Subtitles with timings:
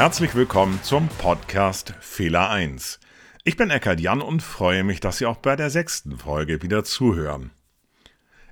[0.00, 3.00] Herzlich willkommen zum Podcast Fehler 1.
[3.44, 6.84] Ich bin Eckhard Jan und freue mich, dass Sie auch bei der sechsten Folge wieder
[6.84, 7.50] zuhören.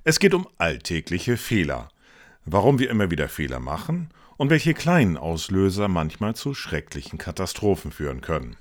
[0.03, 1.89] Es geht um alltägliche Fehler,
[2.45, 8.21] warum wir immer wieder Fehler machen und welche kleinen Auslöser manchmal zu schrecklichen Katastrophen führen
[8.21, 8.55] können.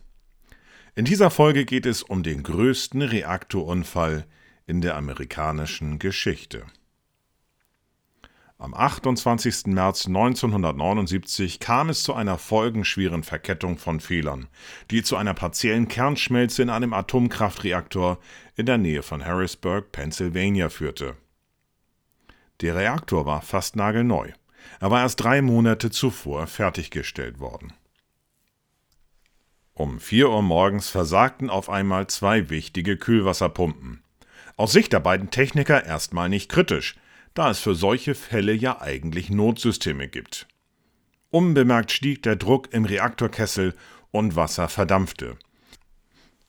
[0.95, 4.25] In dieser Folge geht es um den größten Reaktorunfall
[4.67, 6.65] in der amerikanischen Geschichte.
[8.61, 9.67] Am 28.
[9.67, 14.49] März 1979 kam es zu einer folgenschweren Verkettung von Fehlern,
[14.91, 18.19] die zu einer partiellen Kernschmelze in einem Atomkraftreaktor
[18.57, 21.15] in der Nähe von Harrisburg, Pennsylvania führte.
[22.61, 24.33] Der Reaktor war fast nagelneu.
[24.81, 27.73] Er war erst drei Monate zuvor fertiggestellt worden.
[29.73, 34.03] Um 4 Uhr morgens versagten auf einmal zwei wichtige Kühlwasserpumpen.
[34.57, 36.97] Aus Sicht der beiden Techniker erstmal nicht kritisch,
[37.35, 40.47] da es für solche Fälle ja eigentlich Notsysteme gibt.
[41.31, 43.75] Unbemerkt stieg der Druck im Reaktorkessel
[44.11, 45.37] und Wasser verdampfte.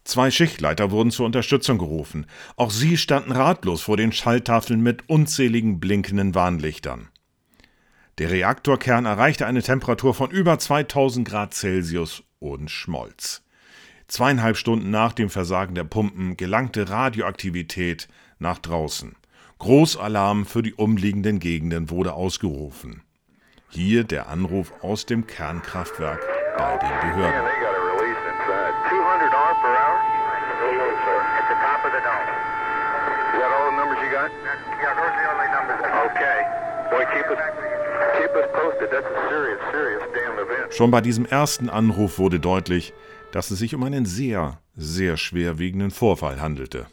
[0.04, 2.26] Zwei Schichtleiter wurden zur Unterstützung gerufen.
[2.56, 7.10] Auch sie standen ratlos vor den Schalltafeln mit unzähligen blinkenden Warnlichtern.
[8.18, 13.44] Der Reaktorkern erreichte eine Temperatur von über 2000 Grad Celsius und schmolz.
[14.08, 18.08] Zweieinhalb Stunden nach dem Versagen der Pumpen gelangte Radioaktivität
[18.40, 19.16] nach draußen.
[19.60, 23.04] Großalarm für die umliegenden Gegenden wurde ausgerufen.
[23.70, 26.26] Hier der Anruf aus dem Kernkraftwerk
[26.58, 27.46] bei den Behörden.
[40.70, 42.94] Schon bei diesem ersten Anruf wurde deutlich,
[43.34, 46.88] dass es sich um einen sehr, sehr schwerwiegenden Vorfall handelte.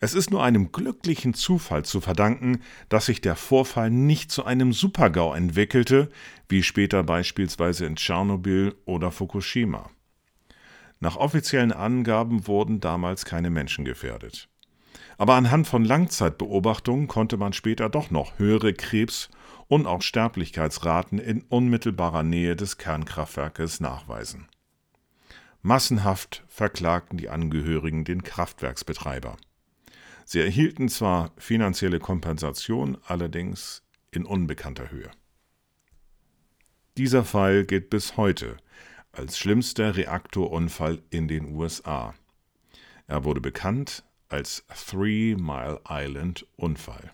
[0.00, 4.72] Es ist nur einem glücklichen Zufall zu verdanken, dass sich der Vorfall nicht zu einem
[4.72, 6.08] Supergau entwickelte,
[6.48, 9.90] wie später beispielsweise in Tschernobyl oder Fukushima.
[11.00, 14.48] Nach offiziellen Angaben wurden damals keine Menschen gefährdet.
[15.16, 19.30] Aber anhand von Langzeitbeobachtungen konnte man später doch noch höhere Krebs-
[19.66, 24.48] und auch Sterblichkeitsraten in unmittelbarer Nähe des Kernkraftwerkes nachweisen.
[25.60, 29.36] Massenhaft verklagten die Angehörigen den Kraftwerksbetreiber.
[30.30, 35.10] Sie erhielten zwar finanzielle Kompensation, allerdings in unbekannter Höhe.
[36.98, 38.58] Dieser Fall gilt bis heute
[39.10, 42.14] als schlimmster Reaktorunfall in den USA.
[43.06, 47.10] Er wurde bekannt als Three Mile Island Unfall.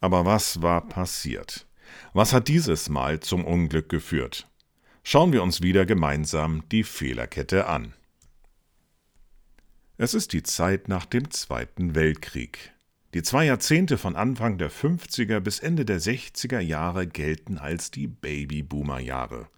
[0.00, 1.68] Aber was war passiert?
[2.14, 4.48] Was hat dieses Mal zum Unglück geführt?
[5.04, 7.94] Schauen wir uns wieder gemeinsam die Fehlerkette an.
[10.02, 12.72] Es ist die Zeit nach dem Zweiten Weltkrieg.
[13.12, 18.06] Die zwei Jahrzehnte von Anfang der 50er bis Ende der 60er Jahre gelten als die
[18.06, 19.48] Babyboomer-Jahre.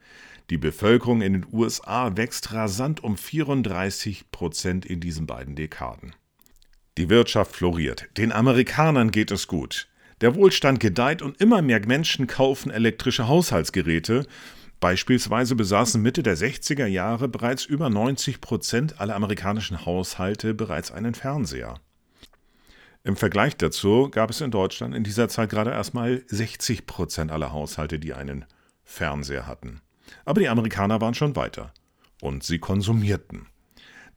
[0.50, 6.12] Die Bevölkerung in den USA wächst rasant um 34 Prozent in diesen beiden Dekaden.
[6.98, 9.86] Die Wirtschaft floriert, den Amerikanern geht es gut.
[10.22, 14.26] Der Wohlstand gedeiht und immer mehr Menschen kaufen elektrische Haushaltsgeräte,
[14.82, 21.14] Beispielsweise besaßen Mitte der 60er Jahre bereits über 90 Prozent aller amerikanischen Haushalte bereits einen
[21.14, 21.76] Fernseher.
[23.04, 27.52] Im Vergleich dazu gab es in Deutschland in dieser Zeit gerade erstmal 60 Prozent aller
[27.52, 28.44] Haushalte, die einen
[28.82, 29.82] Fernseher hatten.
[30.24, 31.72] Aber die Amerikaner waren schon weiter.
[32.20, 33.46] Und sie konsumierten.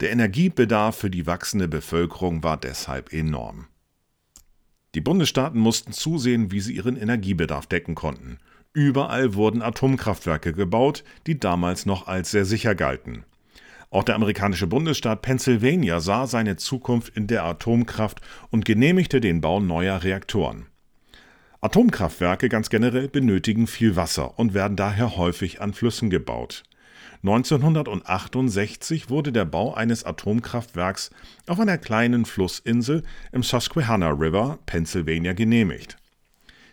[0.00, 3.68] Der Energiebedarf für die wachsende Bevölkerung war deshalb enorm.
[4.96, 8.40] Die Bundesstaaten mussten zusehen, wie sie ihren Energiebedarf decken konnten.
[8.76, 13.24] Überall wurden Atomkraftwerke gebaut, die damals noch als sehr sicher galten.
[13.88, 18.20] Auch der amerikanische Bundesstaat Pennsylvania sah seine Zukunft in der Atomkraft
[18.50, 20.66] und genehmigte den Bau neuer Reaktoren.
[21.62, 26.62] Atomkraftwerke ganz generell benötigen viel Wasser und werden daher häufig an Flüssen gebaut.
[27.22, 31.08] 1968 wurde der Bau eines Atomkraftwerks
[31.46, 35.96] auf einer kleinen Flussinsel im Susquehanna River, Pennsylvania, genehmigt.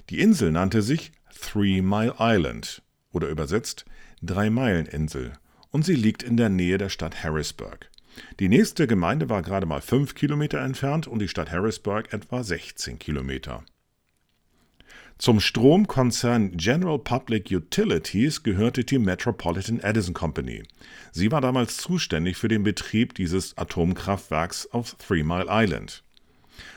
[0.09, 2.81] Die Insel nannte sich Three Mile Island
[3.11, 3.85] oder übersetzt
[4.21, 5.33] Drei-Meilen-Insel
[5.71, 7.89] und sie liegt in der Nähe der Stadt Harrisburg.
[8.39, 12.99] Die nächste Gemeinde war gerade mal fünf Kilometer entfernt und die Stadt Harrisburg etwa 16
[12.99, 13.63] Kilometer.
[15.17, 20.63] Zum Stromkonzern General Public Utilities gehörte die Metropolitan Edison Company.
[21.11, 26.03] Sie war damals zuständig für den Betrieb dieses Atomkraftwerks auf Three Mile Island.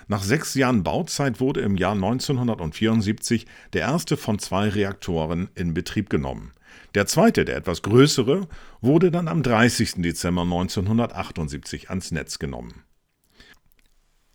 [0.08, 6.10] Nach sechs Jahren Bauzeit wurde im Jahr 1974 der erste von zwei Reaktoren in Betrieb
[6.10, 6.52] genommen.
[6.94, 8.48] Der zweite, der etwas größere,
[8.80, 9.96] wurde dann am 30.
[9.96, 12.84] Dezember 1978 ans Netz genommen.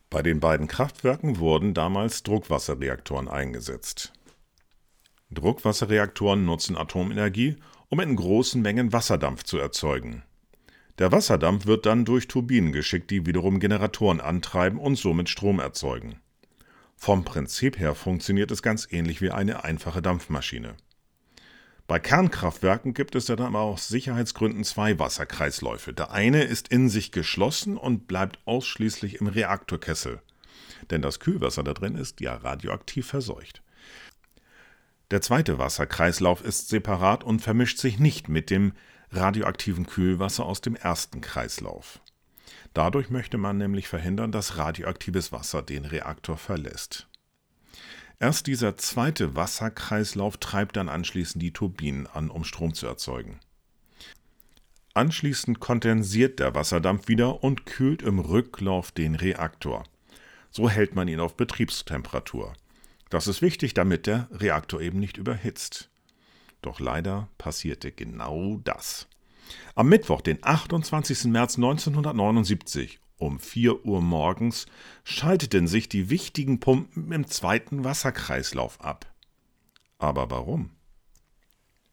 [0.10, 4.12] Bei den beiden Kraftwerken wurden damals Druckwasserreaktoren eingesetzt.
[5.32, 7.56] Druckwasserreaktoren nutzen Atomenergie,
[7.88, 10.24] um in großen Mengen Wasserdampf zu erzeugen.
[11.01, 16.19] Der Wasserdampf wird dann durch Turbinen geschickt, die wiederum Generatoren antreiben und somit Strom erzeugen.
[16.95, 20.75] Vom Prinzip her funktioniert es ganz ähnlich wie eine einfache Dampfmaschine.
[21.88, 25.92] Bei Kernkraftwerken gibt es dann aber aus Sicherheitsgründen zwei Wasserkreisläufe.
[25.92, 30.21] Der eine ist in sich geschlossen und bleibt ausschließlich im Reaktorkessel,
[30.92, 33.63] denn das Kühlwasser da drin ist ja radioaktiv verseucht.
[35.09, 38.74] Der zweite Wasserkreislauf ist separat und vermischt sich nicht mit dem
[39.12, 42.00] radioaktiven Kühlwasser aus dem ersten Kreislauf.
[42.74, 47.08] Dadurch möchte man nämlich verhindern, dass radioaktives Wasser den Reaktor verlässt.
[48.19, 53.40] Erst dieser zweite Wasserkreislauf treibt dann anschließend die Turbinen an, um Strom zu erzeugen.
[54.94, 59.84] Anschließend kondensiert der Wasserdampf wieder und kühlt im Rücklauf den Reaktor.
[60.50, 62.54] So hält man ihn auf Betriebstemperatur.
[63.10, 65.91] Das ist wichtig, damit der Reaktor eben nicht überhitzt.
[66.62, 69.08] Doch leider passierte genau das.
[69.75, 71.25] Am Mittwoch, den 28.
[71.25, 74.66] März 1979 um 4 Uhr morgens
[75.04, 79.06] schalteten sich die wichtigen Pumpen im zweiten Wasserkreislauf ab.
[80.00, 80.72] Aber warum?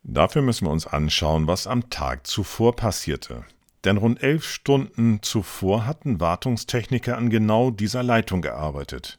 [0.03, 3.45] Dafür müssen wir uns anschauen, was am Tag zuvor passierte.
[3.85, 9.19] Denn rund elf Stunden zuvor hatten Wartungstechniker an genau dieser Leitung gearbeitet.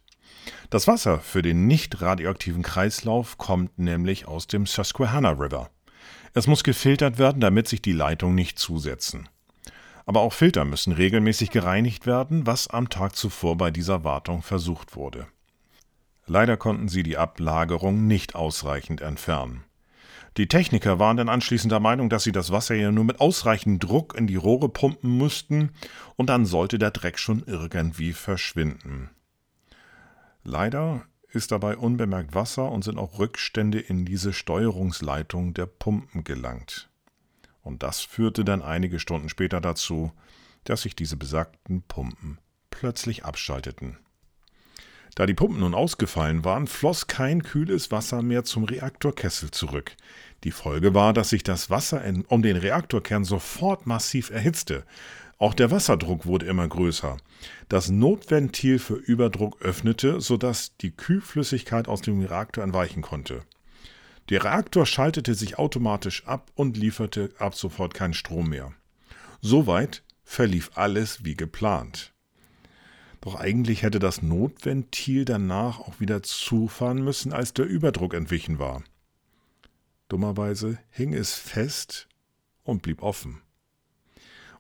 [0.70, 5.70] Das Wasser für den nicht radioaktiven Kreislauf kommt nämlich aus dem Susquehanna River.
[6.34, 9.30] Es muss gefiltert werden, damit sich die Leitungen nicht zusetzen.
[10.06, 14.96] Aber auch Filter müssen regelmäßig gereinigt werden, was am Tag zuvor bei dieser Wartung versucht
[14.96, 15.28] wurde.
[16.26, 19.64] Leider konnten sie die Ablagerung nicht ausreichend entfernen.
[20.38, 23.84] Die Techniker waren dann anschließend der Meinung, dass sie das Wasser ja nur mit ausreichend
[23.84, 25.72] Druck in die Rohre pumpen müssten
[26.16, 29.10] und dann sollte der Dreck schon irgendwie verschwinden.
[30.44, 36.90] Leider ist dabei unbemerkt Wasser und sind auch Rückstände in diese Steuerungsleitung der Pumpen gelangt.
[37.62, 40.12] Und das führte dann einige Stunden später dazu,
[40.64, 42.40] dass sich diese besagten Pumpen
[42.72, 43.98] plötzlich abschalteten.
[45.16, 49.96] Da die Pumpen nun ausgefallen waren, floss kein kühles Wasser mehr zum Reaktorkessel zurück.
[50.44, 54.86] Die Folge war, dass sich das Wasser um den Reaktorkern sofort massiv erhitzte.
[55.40, 57.16] Auch der Wasserdruck wurde immer größer.
[57.70, 63.44] Das Notventil für Überdruck öffnete, sodass die Kühlflüssigkeit aus dem Reaktor entweichen konnte.
[64.28, 68.74] Der Reaktor schaltete sich automatisch ab und lieferte ab sofort keinen Strom mehr.
[69.40, 72.14] Soweit verlief alles wie geplant.
[73.22, 78.84] Doch eigentlich hätte das Notventil danach auch wieder zufahren müssen, als der Überdruck entwichen war.
[80.10, 82.10] Dummerweise hing es fest
[82.64, 83.42] und blieb offen.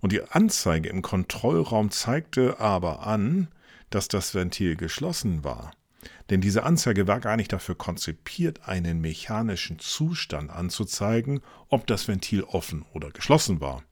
[0.01, 3.49] Und die Anzeige im Kontrollraum zeigte aber an,
[3.89, 5.71] dass das Ventil geschlossen war.
[6.29, 12.43] Denn diese Anzeige war gar nicht dafür konzipiert, einen mechanischen Zustand anzuzeigen, ob das Ventil
[12.43, 13.83] offen oder geschlossen war.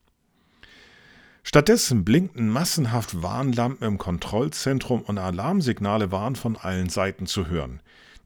[1.44, 7.82] Stattdessen blinkten massenhaft Warnlampen im Kontrollzentrum und Alarmsignale waren von allen Seiten zu hören.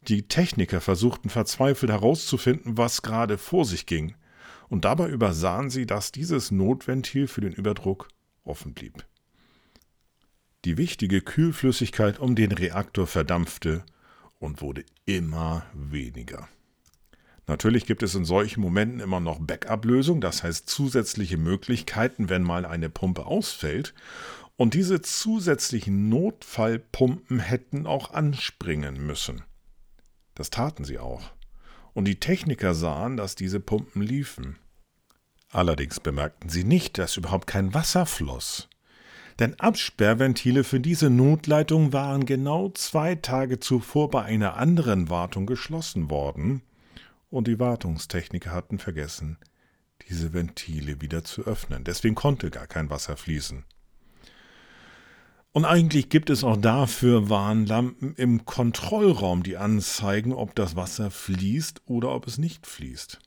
[0.08, 4.16] Die Techniker versuchten verzweifelt herauszufinden, was gerade vor sich ging,
[4.72, 8.08] und dabei übersahen sie, dass dieses Notventil für den Überdruck
[8.46, 9.06] offen blieb.
[10.64, 13.84] Die wichtige Kühlflüssigkeit um den Reaktor verdampfte
[14.40, 16.48] und wurde immer weniger.
[17.48, 22.66] Natürlich gibt es in solchen Momenten immer noch Backup-Lösungen, das heißt zusätzliche Möglichkeiten, wenn mal
[22.66, 23.94] eine Pumpe ausfällt.
[24.56, 29.44] Und diese zusätzlichen Notfallpumpen hätten auch anspringen müssen.
[30.34, 31.34] Das taten sie auch.
[31.94, 34.58] Und die Techniker sahen, dass diese Pumpen liefen.
[35.50, 38.70] Allerdings bemerkten sie nicht, dass überhaupt kein Wasser floss.
[39.40, 46.10] Denn Absperrventile für diese Notleitung waren genau zwei Tage zuvor bei einer anderen Wartung geschlossen
[46.10, 46.62] worden,
[47.30, 49.38] und die Wartungstechniker hatten vergessen,
[50.10, 51.84] diese Ventile wieder zu öffnen.
[51.84, 53.64] Deswegen konnte gar kein Wasser fließen.
[55.54, 61.82] Und eigentlich gibt es auch dafür Warnlampen im Kontrollraum, die anzeigen, ob das Wasser fließt
[61.86, 63.20] oder ob es nicht fließt.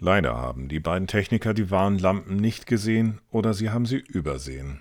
[0.00, 4.80] Leider haben die beiden Techniker die Warnlampen nicht gesehen oder sie haben sie übersehen.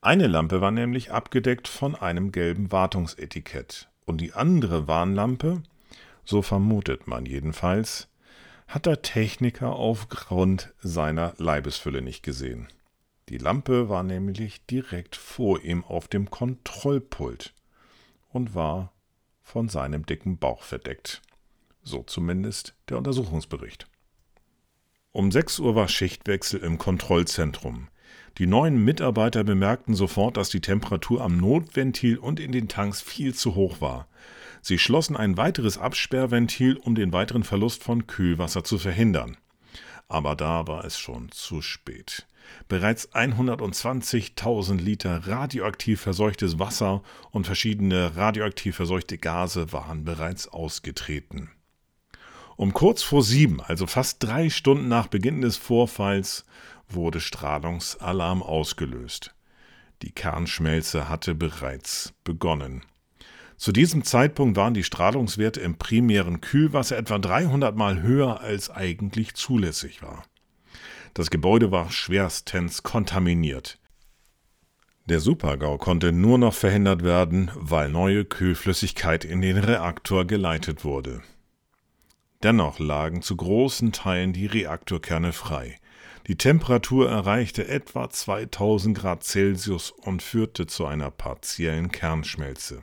[0.00, 5.62] Eine Lampe war nämlich abgedeckt von einem gelben Wartungsetikett und die andere Warnlampe,
[6.24, 8.08] so vermutet man jedenfalls,
[8.68, 12.68] hat der Techniker aufgrund seiner Leibesfülle nicht gesehen.
[13.28, 17.54] Die Lampe war nämlich direkt vor ihm auf dem Kontrollpult
[18.28, 18.92] und war
[19.42, 21.22] von seinem dicken Bauch verdeckt.
[21.82, 23.86] So zumindest der Untersuchungsbericht.
[25.12, 27.88] Um 6 Uhr war Schichtwechsel im Kontrollzentrum.
[28.38, 33.34] Die neuen Mitarbeiter bemerkten sofort, dass die Temperatur am Notventil und in den Tanks viel
[33.34, 34.08] zu hoch war.
[34.62, 39.36] Sie schlossen ein weiteres Absperrventil, um den weiteren Verlust von Kühlwasser zu verhindern.
[40.08, 42.26] Aber da war es schon zu spät.
[42.68, 51.50] Bereits 120.000 Liter radioaktiv verseuchtes Wasser und verschiedene radioaktiv verseuchte Gase waren bereits ausgetreten.
[52.56, 56.44] Um kurz vor sieben, also fast drei Stunden nach Beginn des Vorfalls,
[56.88, 59.34] wurde Strahlungsalarm ausgelöst.
[60.02, 62.84] Die Kernschmelze hatte bereits begonnen.
[63.56, 69.34] Zu diesem Zeitpunkt waren die Strahlungswerte im primären Kühlwasser etwa 300 Mal höher als eigentlich
[69.34, 70.24] zulässig war.
[71.14, 73.78] Das Gebäude war schwerstens kontaminiert.
[75.06, 81.22] Der Supergau konnte nur noch verhindert werden, weil neue Kühlflüssigkeit in den Reaktor geleitet wurde.
[82.42, 85.78] Dennoch lagen zu großen Teilen die Reaktorkerne frei.
[86.28, 92.82] Die Temperatur erreichte etwa 2000 Grad Celsius und führte zu einer partiellen Kernschmelze.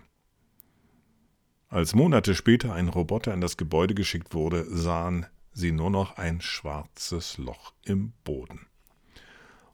[1.70, 5.26] Als Monate später ein Roboter in das Gebäude geschickt wurde, sahen
[5.60, 8.66] sie nur noch ein schwarzes Loch im Boden.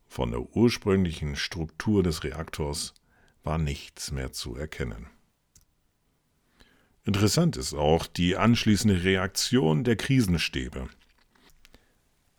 [0.07, 2.93] Von der ursprünglichen Struktur des Reaktors
[3.43, 5.07] war nichts mehr zu erkennen.
[7.03, 10.89] Interessant ist auch die anschließende Reaktion der Krisenstäbe.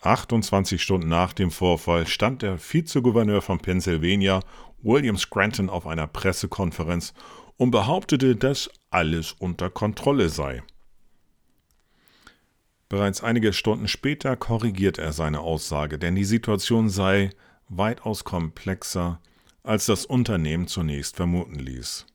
[0.00, 4.40] 28 Stunden nach dem Vorfall stand der Vizegouverneur von Pennsylvania,
[4.82, 7.14] William Scranton, auf einer Pressekonferenz
[7.56, 10.62] und behauptete, dass alles unter Kontrolle sei.
[12.88, 17.30] Bereits einige Stunden später korrigiert er seine Aussage, denn die Situation sei
[17.68, 19.20] weitaus komplexer,
[19.64, 22.06] als das Unternehmen zunächst vermuten ließ.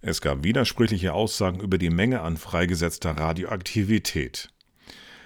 [0.00, 4.48] Es gab widersprüchliche Aussagen über die Menge an freigesetzter Radioaktivität.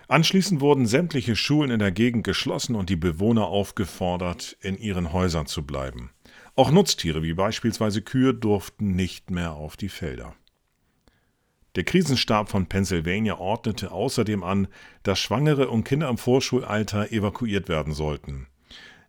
[0.08, 5.46] Anschließend wurden sämtliche Schulen in der Gegend geschlossen und die Bewohner aufgefordert, in ihren Häusern
[5.46, 6.10] zu bleiben.
[6.56, 10.34] Auch Nutztiere wie beispielsweise Kühe durften nicht mehr auf die Felder.
[11.76, 14.68] Der Krisenstab von Pennsylvania ordnete außerdem an,
[15.02, 18.46] dass Schwangere und Kinder im Vorschulalter evakuiert werden sollten.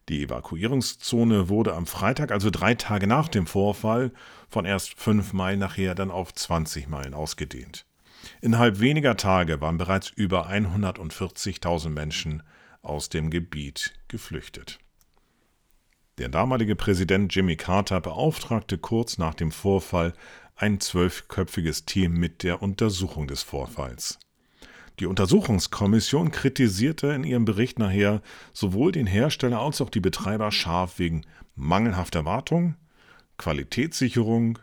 [0.10, 4.12] Die Evakuierungszone wurde am Freitag, also drei Tage nach dem Vorfall,
[4.50, 7.86] von erst fünf Meilen nachher dann auf 20 Meilen ausgedehnt.
[8.42, 12.44] Innerhalb weniger Tage waren bereits über 140.000 Menschen
[12.82, 14.80] aus dem Gebiet geflüchtet.
[16.18, 20.14] Der damalige Präsident Jimmy Carter beauftragte kurz nach dem Vorfall
[20.56, 24.20] ein zwölfköpfiges Team mit der Untersuchung des Vorfalls.
[25.00, 28.22] Die Untersuchungskommission kritisierte in ihrem Bericht nachher
[28.54, 32.76] sowohl den Hersteller als auch die Betreiber scharf wegen mangelhafter Wartung,
[33.38, 34.58] Qualitätssicherung,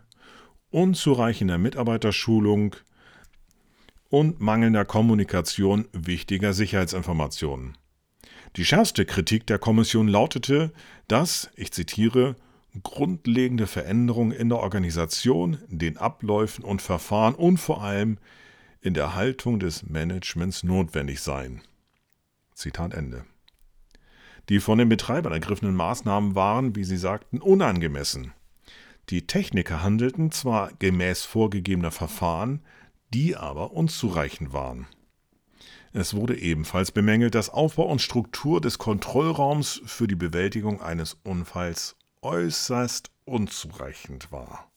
[0.70, 2.76] unzureichender Mitarbeiterschulung
[4.08, 7.76] und mangelnder Kommunikation wichtiger Sicherheitsinformationen.
[8.56, 10.72] Die schärfste Kritik der Kommission lautete,
[11.08, 12.36] dass, ich zitiere,
[12.82, 18.18] grundlegende Veränderungen in der Organisation, den Abläufen und Verfahren und vor allem
[18.80, 21.60] in der Haltung des Managements notwendig seien.
[22.54, 23.24] Zitat Ende.
[24.48, 28.32] Die von den Betreibern ergriffenen Maßnahmen waren, wie sie sagten, unangemessen.
[29.08, 32.60] Die Techniker handelten zwar gemäß vorgegebener Verfahren,
[33.12, 34.86] die aber unzureichend waren.
[35.92, 41.96] Es wurde ebenfalls bemängelt, dass Aufbau und Struktur des Kontrollraums für die Bewältigung eines Unfalls
[42.22, 44.70] äußerst unzureichend war.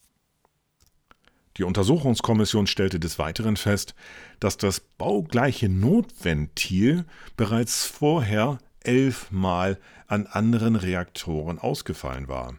[1.56, 3.94] Die Untersuchungskommission stellte des Weiteren fest,
[4.40, 12.56] dass das baugleiche Notventil bereits vorher elfmal an anderen Reaktoren ausgefallen war.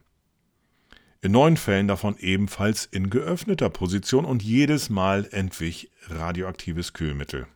[1.21, 7.47] In neun Fällen davon ebenfalls in geöffneter Position und jedes Mal entwich radioaktives Kühlmittel.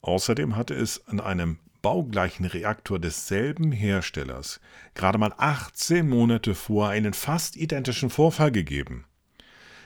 [0.00, 4.60] Außerdem hatte es an einem baugleichen Reaktor desselben Herstellers
[4.94, 9.04] gerade mal 18 Monate vor einen fast identischen Vorfall gegeben.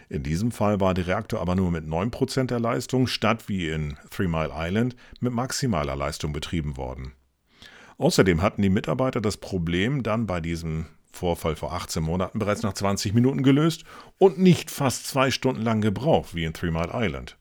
[0.09, 3.97] In diesem Fall war der Reaktor aber nur mit 9% der Leistung statt wie in
[4.11, 7.13] Three Mile Island mit maximaler Leistung betrieben worden.
[7.97, 12.73] Außerdem hatten die Mitarbeiter das Problem dann bei diesem Vorfall vor 18 Monaten bereits nach
[12.73, 13.85] 20 Minuten gelöst
[14.19, 17.37] und nicht fast zwei Stunden lang gebraucht wie in Three Mile Island.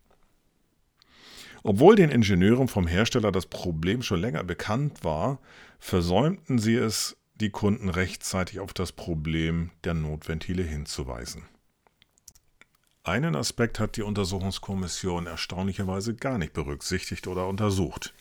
[1.63, 5.39] Obwohl den Ingenieuren vom Hersteller das Problem schon länger bekannt war,
[5.79, 11.43] versäumten sie es, die Kunden rechtzeitig auf das Problem der Notventile hinzuweisen.
[13.03, 18.13] Einen Aspekt hat die Untersuchungskommission erstaunlicherweise gar nicht berücksichtigt oder untersucht.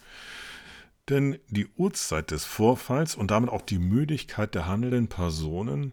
[1.11, 5.93] Denn die Uhrzeit des Vorfalls und damit auch die Müdigkeit der handelnden Personen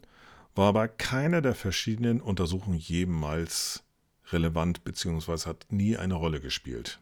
[0.55, 3.83] war bei keiner der verschiedenen Untersuchungen jemals
[4.31, 5.49] relevant bzw.
[5.49, 7.01] hat nie eine Rolle gespielt.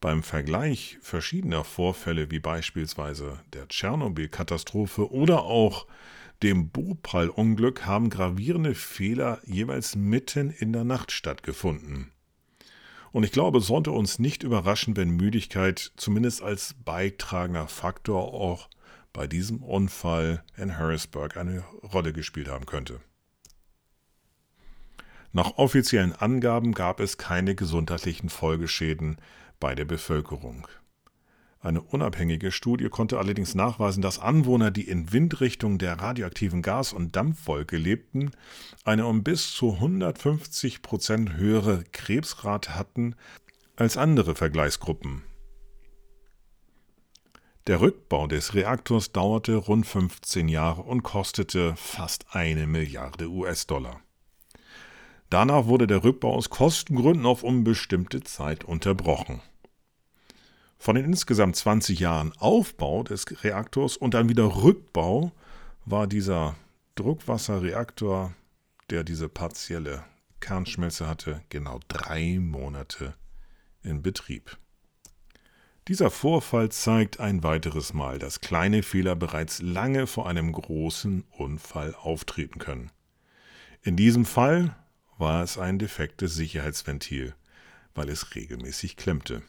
[0.00, 5.86] Beim Vergleich verschiedener Vorfälle wie beispielsweise der Tschernobyl-Katastrophe oder auch
[6.42, 12.12] dem Bhopal-Unglück haben gravierende Fehler jeweils mitten in der Nacht stattgefunden.
[13.12, 18.70] Und ich glaube, es sollte uns nicht überraschen, wenn Müdigkeit zumindest als beitragender Faktor auch
[19.12, 23.00] bei diesem Unfall in Harrisburg eine Rolle gespielt haben könnte.
[25.32, 29.18] Nach offiziellen Angaben gab es keine gesundheitlichen Folgeschäden
[29.60, 30.66] bei der Bevölkerung.
[31.62, 37.14] Eine unabhängige Studie konnte allerdings nachweisen, dass Anwohner, die in Windrichtung der radioaktiven Gas- und
[37.16, 38.30] Dampfwolke lebten,
[38.84, 43.14] eine um bis zu 150 Prozent höhere Krebsrate hatten
[43.76, 45.22] als andere Vergleichsgruppen.
[47.66, 54.00] Der Rückbau des Reaktors dauerte rund 15 Jahre und kostete fast eine Milliarde US-Dollar.
[55.28, 59.42] Danach wurde der Rückbau aus Kostengründen auf unbestimmte Zeit unterbrochen.
[60.82, 65.30] Von den insgesamt 20 Jahren Aufbau des Reaktors und dann wieder Rückbau
[65.84, 66.56] war dieser
[66.94, 68.32] Druckwasserreaktor,
[68.88, 70.02] der diese partielle
[70.40, 73.12] Kernschmelze hatte, genau drei Monate
[73.82, 74.56] in Betrieb.
[75.86, 81.94] Dieser Vorfall zeigt ein weiteres Mal, dass kleine Fehler bereits lange vor einem großen Unfall
[81.94, 82.90] auftreten können.
[83.82, 84.74] In diesem Fall
[85.18, 87.34] war es ein defektes Sicherheitsventil,
[87.94, 89.42] weil es regelmäßig klemmte.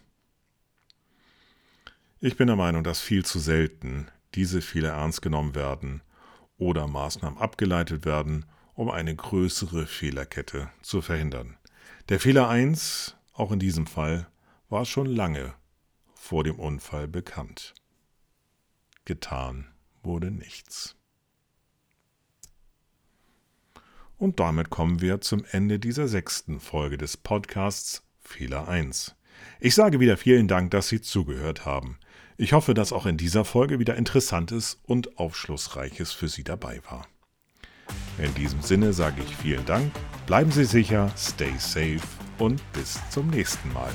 [2.23, 6.03] Ich bin der Meinung, dass viel zu selten diese Fehler ernst genommen werden
[6.59, 11.57] oder Maßnahmen abgeleitet werden, um eine größere Fehlerkette zu verhindern.
[12.09, 14.27] Der Fehler 1, auch in diesem Fall,
[14.69, 15.55] war schon lange
[16.13, 17.73] vor dem Unfall bekannt.
[19.05, 19.73] Getan
[20.03, 20.95] wurde nichts.
[24.17, 29.15] Und damit kommen wir zum Ende dieser sechsten Folge des Podcasts Fehler 1.
[29.59, 31.97] Ich sage wieder vielen Dank, dass Sie zugehört haben.
[32.37, 37.07] Ich hoffe, dass auch in dieser Folge wieder Interessantes und Aufschlussreiches für Sie dabei war.
[38.17, 39.91] In diesem Sinne sage ich vielen Dank,
[40.25, 42.01] bleiben Sie sicher, stay safe
[42.39, 43.91] und bis zum nächsten Mal.